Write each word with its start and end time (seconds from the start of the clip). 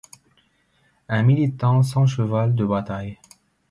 Un 1.09 1.21
militant 1.21 1.83
sans 1.83 2.07
cheval 2.07 2.55
de 2.55 2.65
bataille. 2.65 3.19